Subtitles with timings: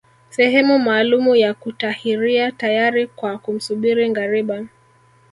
[0.29, 4.65] Sehemu maalumu ya kutahiria tayari kwa kumsubiri ngariba